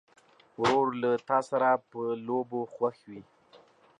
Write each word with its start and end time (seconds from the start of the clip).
ورور 0.59 0.87
له 1.01 1.11
تا 1.29 1.39
سره 1.49 1.69
په 1.89 2.01
لوبو 2.27 2.61
خوښ 2.73 2.97
وي. 3.09 3.21